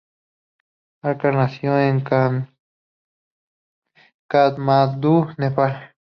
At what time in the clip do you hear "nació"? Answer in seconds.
1.37-1.77